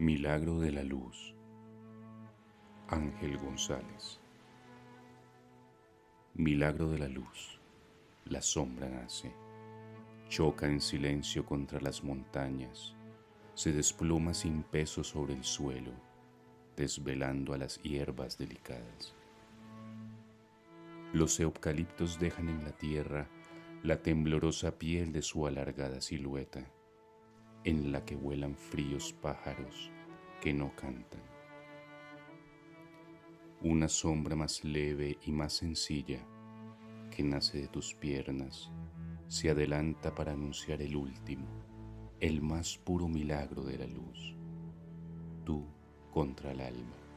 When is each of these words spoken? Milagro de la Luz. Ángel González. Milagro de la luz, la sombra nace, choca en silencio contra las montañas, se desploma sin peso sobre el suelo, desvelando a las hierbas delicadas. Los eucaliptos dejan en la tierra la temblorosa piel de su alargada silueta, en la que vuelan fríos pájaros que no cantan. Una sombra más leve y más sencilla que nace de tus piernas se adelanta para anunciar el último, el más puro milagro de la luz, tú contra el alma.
Milagro 0.00 0.60
de 0.60 0.70
la 0.70 0.84
Luz. 0.84 1.34
Ángel 2.86 3.36
González. 3.36 4.20
Milagro 6.34 6.88
de 6.88 7.00
la 7.00 7.08
luz, 7.08 7.58
la 8.26 8.40
sombra 8.40 8.88
nace, 8.88 9.32
choca 10.28 10.66
en 10.66 10.80
silencio 10.80 11.44
contra 11.44 11.80
las 11.80 12.04
montañas, 12.04 12.94
se 13.54 13.72
desploma 13.72 14.34
sin 14.34 14.62
peso 14.62 15.02
sobre 15.02 15.34
el 15.34 15.42
suelo, 15.42 15.90
desvelando 16.76 17.52
a 17.52 17.58
las 17.58 17.82
hierbas 17.82 18.38
delicadas. 18.38 19.16
Los 21.12 21.40
eucaliptos 21.40 22.20
dejan 22.20 22.48
en 22.48 22.62
la 22.62 22.70
tierra 22.70 23.28
la 23.82 24.00
temblorosa 24.00 24.78
piel 24.78 25.12
de 25.12 25.22
su 25.22 25.48
alargada 25.48 26.00
silueta, 26.00 26.70
en 27.68 27.92
la 27.92 28.02
que 28.02 28.16
vuelan 28.16 28.56
fríos 28.56 29.12
pájaros 29.20 29.90
que 30.40 30.54
no 30.54 30.74
cantan. 30.74 31.20
Una 33.60 33.88
sombra 33.88 34.34
más 34.34 34.64
leve 34.64 35.18
y 35.26 35.32
más 35.32 35.52
sencilla 35.52 36.26
que 37.14 37.22
nace 37.22 37.60
de 37.60 37.68
tus 37.68 37.94
piernas 37.94 38.70
se 39.26 39.50
adelanta 39.50 40.14
para 40.14 40.32
anunciar 40.32 40.80
el 40.80 40.96
último, 40.96 41.46
el 42.20 42.40
más 42.40 42.78
puro 42.78 43.06
milagro 43.06 43.62
de 43.62 43.76
la 43.76 43.86
luz, 43.86 44.34
tú 45.44 45.66
contra 46.10 46.52
el 46.52 46.62
alma. 46.62 47.07